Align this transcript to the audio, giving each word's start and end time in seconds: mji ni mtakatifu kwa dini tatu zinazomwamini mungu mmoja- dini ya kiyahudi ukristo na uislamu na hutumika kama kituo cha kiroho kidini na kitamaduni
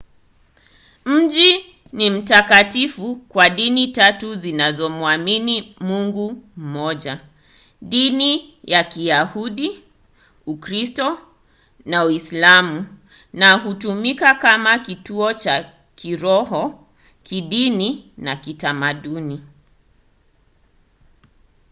mji 1.05 1.75
ni 1.93 2.09
mtakatifu 2.09 3.15
kwa 3.15 3.49
dini 3.49 3.87
tatu 3.87 4.35
zinazomwamini 4.35 5.75
mungu 5.79 6.43
mmoja- 6.57 7.19
dini 7.91 8.57
ya 8.63 8.83
kiyahudi 8.83 9.83
ukristo 10.45 11.19
na 11.85 12.03
uislamu 12.03 12.97
na 13.33 13.53
hutumika 13.53 14.35
kama 14.35 14.79
kituo 14.79 15.33
cha 15.33 15.71
kiroho 15.95 16.87
kidini 17.23 18.13
na 18.17 18.35
kitamaduni 18.35 19.41